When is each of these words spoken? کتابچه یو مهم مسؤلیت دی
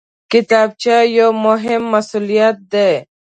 کتابچه 0.31 0.95
یو 1.17 1.29
مهم 1.45 1.83
مسؤلیت 1.93 2.57
دی 2.71 2.91